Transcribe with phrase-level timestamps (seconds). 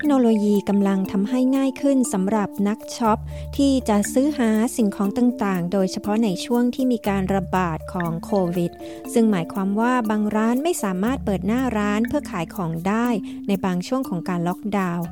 [0.00, 3.18] คโนโลยีกำลังทำให้ง่ายขึ้นสำหรับนักช็อป
[3.56, 8.72] ที่จะซื้อหาสิ่งของต่างๆ โดยเฉพาะในช่วงที่มีการระบาดของโควิด
[9.12, 13.06] ซึ่งหมายความว่าบางร้านไม่สามารถเปิดหน้าร้านเพื่อขายของได้
[13.48, 15.06] ในบางช่วงของการล็อกดาวน์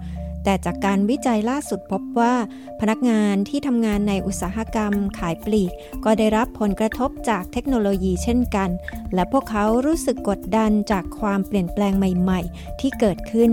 [0.44, 2.34] แต่จากการวิจัยล่าสุดพบว่า
[2.80, 5.72] พนักงานที่ทำงานในอุตสาหกรรมขายปลีก
[6.04, 8.70] ก็ได้รับผลกระทบจากเทคโนโลยีเช่นกัน
[9.14, 13.52] และพวกเขารู้สึกกดดันจากความเปลี่ยนแปลงใหม่ ๆ ที่เกิดขึ้น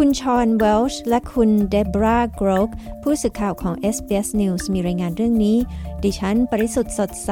[0.00, 2.68] คุณชอนเวลช์และคุณเดบราโกรก
[3.02, 5.56] ผู้สื่อข่าวของ SBS News มีรายงานเรื่องนี้
[6.04, 7.30] ดิฉัน ปริสุทธ์สดใส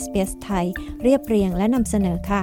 [0.00, 0.66] SBS ไทย
[1.02, 2.42] เรียบเรียงและนำเสนอค่ะ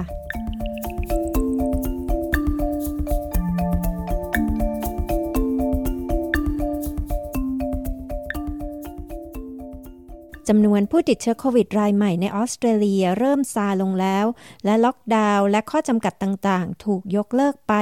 [10.48, 14.26] จำนวนผู้ติดเชื้อโควิดรายใหม่ในออสเตรเลียเริ่มซาลงแล้ว
[14.64, 17.74] และล็อกดาวน์และข้อจำกัดต่างๆ ถูกยกเลิกไป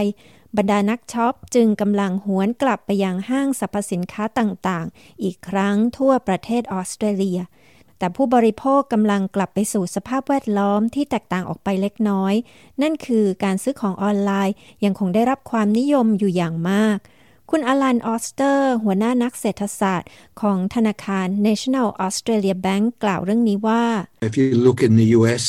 [0.56, 7.40] บรรดานักช็อปจึงกำลังหวนกลับไปยังห้างสรรพสินค้าต่างๆ อีกครั้งทั่วประเทศออสเตรเลีย
[7.98, 12.34] แต่ผู้บริโภคกำลังกลับไปสู่สภาพแวดล้อมที่แตกต่างออกไปเล็กน้อย
[12.82, 16.98] นั่นคือการซื้อของออนไลน์ยังคงได้รับความนิยมอยู่อย่างมาก
[17.50, 20.10] คุณอลันออสเตอร์ หัวหน้านักเศรษฐศาสตร์
[20.40, 23.84] ของธนาคาร National Australia Bank กล่าวเรื่องนี้ว่า
[24.28, 25.44] If you look in the US,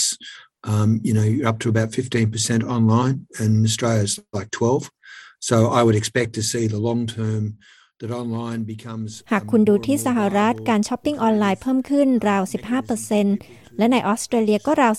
[0.64, 4.90] um, you know, you're up to about 15% online, and Australia's like 12.
[5.40, 7.58] So I would expect to see the long term
[9.32, 12.44] หากคุณดูที่สหรัฐการช้อปปิ้งออนไลน์เพิ่มขึ้นราว
[13.10, 14.94] 15%และในออสเตรเลียก็ราว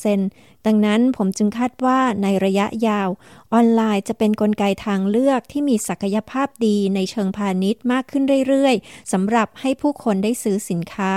[0.00, 3.08] 12%ดังนั้นผมจึงคาดว่าในระยะยาว
[3.52, 11.14] ออนไลน์จะเป็นนกลไกทางเลือกที่มีศักยภาพดีในเชิงพาณิชย์มากขึ้นเรื่อยๆสำหรับให้ผู้คนได้ซื้อสินค้า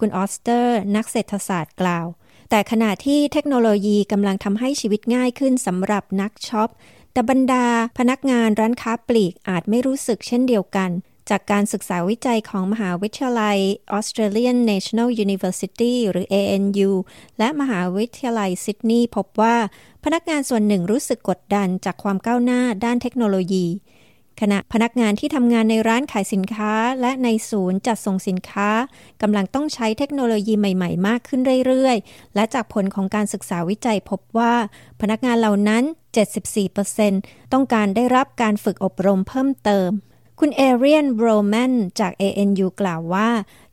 [0.00, 2.06] คุณออสเตอร์ นักเศรษฐศาสตร์กล่าว
[2.50, 6.68] แต่ขณะที่เทคโนโลยีกำลังทำให้ชีวิตง่ายขึ้นสำหรับนักช็อป
[7.12, 7.66] แต่บรรดา
[7.98, 10.90] พนักงานร้านค้าปลีกอาจไม่รู้สึกเช่นเดียวกัน
[11.30, 13.58] จากการศึกษาวิจัยของมหาวิทยาลัย
[13.96, 16.90] Australian National University หรือ ANU
[17.38, 19.56] และมหาวิทยาลัยซิดนีย์พบว่า
[20.04, 23.66] พนักงานส่วนหนึ่งรู้สึกกดดันจากความก้าวหน้าด้านเทคโนโลยี
[24.40, 28.70] ขณะพนักงานที่ทำงานในร้านขายสินค้า และในศูนย์จัดส่งสินค้า
[29.22, 34.54] กำลังต้องใช้เทคโนโลยีใหม่ๆ มากขึ้นเรื่อยๆ และจากผลของการศึกษาวิจัยพบว่า
[35.00, 35.82] พนักงานเหล่านั้น
[36.68, 39.90] 74%ต้องการได้รับการฝึกอบรมเพิ่มเติม
[40.40, 43.28] คุณเอเรียนโรแมนจาก ANU กล่าวว่า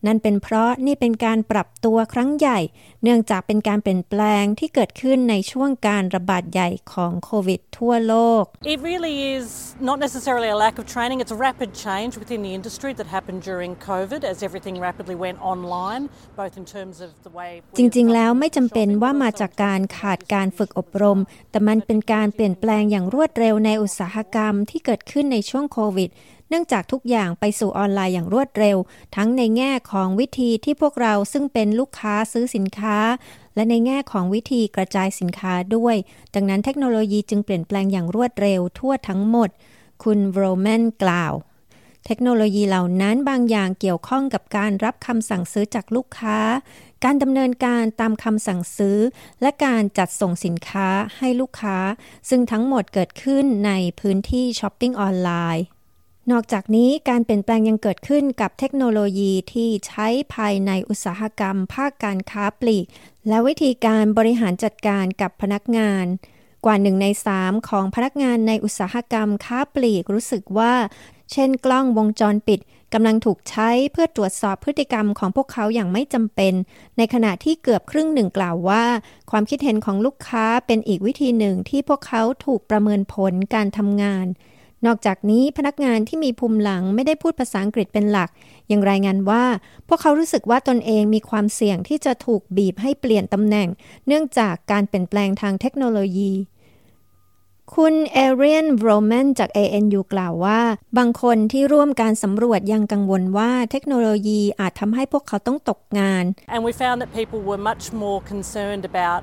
[0.05, 2.59] นั่นเป็นเพราะนี่เป็นการปรับตัวครั้งใหญ่
[3.03, 9.47] เนื่องจากเป็นการเปลี่ยนแปลงที่เกิดขึ้นในช่วงการระบาดใหญ่ของโควิดทั่วโลก It really is
[9.89, 13.41] not necessarily a lack of training, it's a rapid change within the industry that happened
[13.49, 16.03] during COVID as everything rapidly went online,
[16.41, 21.19] both in terms of the way จริงๆ แล้วไม่จำเป็นว่ามาจากการขาดการฝึกอบรม
[21.51, 26.09] แต่มันเป็นการเปลี่ยนแปลงอย่างรวดเร็วในอุตสาหกรรมที่เกิดขึ้นในช่วงโควิด
[26.53, 28.77] เนื่องจากทุกอย่างไปสู่ออนไลน์อย่างรวดเร็ว
[29.15, 32.97] ทั้งในแง่ของวิธีที่พวกเราซึ่งเป็นลูกค้าซื้อสินค้า
[33.55, 35.95] และในแง่ของวิธีกระจายสินค้าด้วย
[36.35, 39.49] ดังนั้นเทคโนโลยีจึงเปลี่ยนแปลงอย่างรวดเร็วทั่วทั้งหมด
[40.03, 41.33] คุณโรแมนกล่าว
[42.05, 46.37] เทคโนโลยีเหล่านั้นบางอย่างเกี่ยวข้องกับการรับคำสั่งซื้อจากลูกค้า
[47.03, 48.97] การดำเนินการตามคำสั่งซื้อ
[49.41, 50.87] และการจัดส่งสินค้า
[51.17, 51.77] ให้ลูกค้า
[52.29, 55.65] ซึ่งทั้งหมดเกิดขึ้นในพื้นที่ช้อปปิ้งออนไลน์
[56.29, 62.85] นอกจากนี้การเปลี่ยนแปลงยังเกิดขึ้นกับเทคโนโลยีที่ใช้ภายในอุตสาหกรรม ภาคการค้าปลีก
[63.27, 66.05] และวิธีการบริหารจัดการกับพนักงาน
[66.65, 70.73] กว่าหนึ่งในสามของพนักงานในอุตสาหกรรมค้าปลีกรู้สึกว่า
[71.31, 72.59] เช่นกล้องวงจรปิด
[72.93, 76.53] กำลังถูกใช้เพื่อตรวจสอบพฤติกรรมของพวกเขาอย่างไม่จำเป็น
[76.97, 78.85] ในขณะที่เกือบครึ่งหนึ่งกล่าวว่า
[79.31, 84.25] ความคิดเห็นของลูกค้าเป็นอีกวิธีหนึ่งที่พวกเขาถูกประเมินผลการทำงาน
[84.85, 88.29] นอกจากนี้พนักงานที่มีภูมิหลังไม่ได้พูดภาษาอังกฤษเป็นหลัก
[88.71, 89.43] ยังรายงานว่า
[89.87, 93.67] พวกเขารู้สึกว่าตนเองมีความเสี่ยงที่จะถูกบีบให้เปลี่ยนตำแหน่ง
[94.07, 96.31] เนื่องจากการเปลี่ยนแปลงทางเทคโนโลยี
[97.77, 100.61] คุณเอเรียนโรแมนจาก ANU กล่าวว่า
[100.97, 106.23] บางคนที่ร่วมการสำรวจยังกังวลว่าเทคโนโลยีอาจทำให้พวกเขาต้องตกงาน
[106.53, 109.21] And we found that people were much more concerned about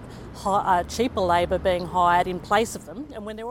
[0.97, 2.99] cheaper labor being hired in place of them.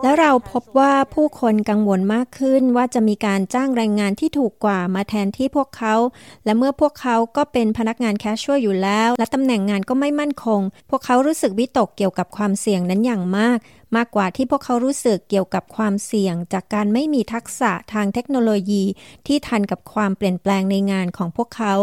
[0.04, 5.96] และเราพบว่าผู้คนกังวลมากขึ้นว่าจะมีการจ้างแรงงานที่ถูกกว่ามาแทนที่พวกเขา
[6.46, 13.58] และเมื่อพวกเขาก็เป็นพนักงาน casual อยู่แล้ว และตำแหน่งงานก็ไม่มั่นคง พวกเขารู้สึกวิตกเกี่ยวกับความเสี่ยงนั้นอย่างมาก
[13.96, 18.84] มากกว่าที่พวกเขารู้สึกเกี่ยวกับความเสี่ยง จากการไม่มีทักษะทางเทคโนโลยี
[19.28, 21.74] ที่ทันกับความเปลี่ยนแปลงในงานของพวกเขา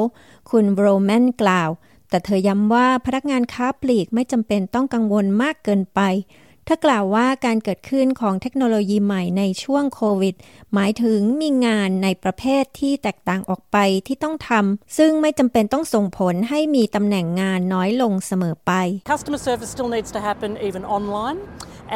[0.50, 1.70] คุณโรแมนกล่าว
[2.10, 6.00] แต่เธอย้ำว่าพนักงานค้าปลีกไม่จำเป็นต้องกังวลมากเกินไป
[6.66, 10.34] เธอกล่าวว่าการเกิดขึ้นของเทคโนโลยีใหม่ในช่วงโควิด
[10.74, 18.72] หมายถึงมีงานในประเภทที่แตกต่างออกไปที่ต้องทำซึ่งไม่จำเป็นต้องส่งผลให้มีตำแหน่งงานน้อยลงเสมอไป
[19.12, 21.38] Customer service still needs to happen even online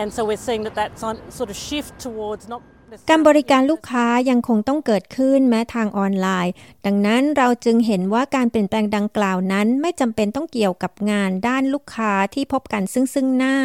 [0.01, 0.91] and so we're seeing that that
[1.39, 2.63] sort of shift towards not
[3.11, 6.53] การบริการลูกค้ายังคงต้องเกิดขึ้นแม้ทางออนไลน์
[6.87, 13.57] ดังนั้นเราจึงเห็นว่าการเปลี่ยนแปลงดังกล่าวนั้น ไม่จำเป็นต้องเกี่ยวกับงานด้านลูกค้าที่พบกันซึ่งซึ่งหน้า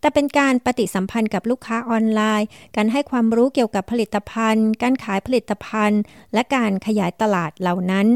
[0.00, 6.00] แต่เป็นการปฏิสัมพันธ์กับลูกค้าออนไลน์ การให้ความรู้เกี่ยวกับผลิตภัณฑ์ การขายผลิตภัณฑ์
[6.34, 8.06] และการขยายตลาดเหล่านั้น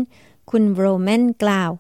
[0.50, 1.70] คุณโรแมนกล่าว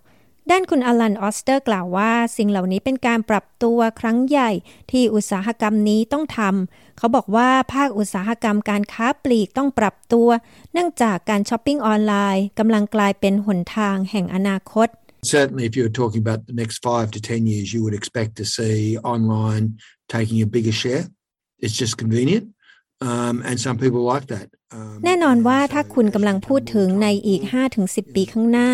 [0.50, 4.50] ด้านคุณอลันออสเตอร์กล่าวว่า สิ่งเหล่านี้เป็นการปรับตัวครั้งใหญ่
[4.90, 10.28] ที่อุตสาหกรรมนี้ต้องทำ เขาบอกว่าภาคอุตสาหกรรมการค้าปลีกต้องปรับตัว
[10.72, 14.88] เนื่องจากการช้อปปิ้งออนไลน์กำลังกลายเป็นหนทางแห่งอนาคต
[15.34, 18.30] Certainly, if you were talking about the next five to ten years, you would expect
[18.40, 19.64] to see online
[20.14, 21.04] taking a bigger share.
[21.64, 22.44] It's just convenient,
[25.04, 27.42] แน่นอนว่าถ้าคุณกำลังพูดถึงในอีก
[27.78, 28.68] 5-10 ปีข้างหน้า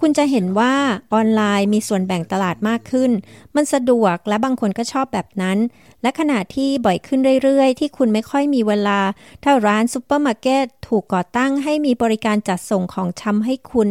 [0.00, 0.74] คุณจะเห็นว่า
[1.12, 3.10] ออนไลน์มีส่วนแบ่งตลาดมากขึ้น
[3.54, 5.58] มันสะดวกและบางคนก็ชอบแบบนั้น
[6.02, 9.00] และขณะที่บ่อยขึ้นเรื่อยๆ ที่คุณไม่ค่อยมีเวลา
[9.42, 13.88] ถ้าร้านซูเปอร์มาร์เก็ตถูกก่อตั้งให้มีบริการจัดส่งของชำให้คุณ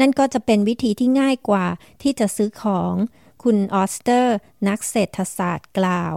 [0.00, 1.66] นั่นก็จะเป็นวิธีที่ง่ายกว่า
[2.02, 2.94] ที่จะซื้อของ
[3.42, 4.34] คุณออสเตอร์
[4.68, 6.16] นักเศรษฐศาสตร์กล่าว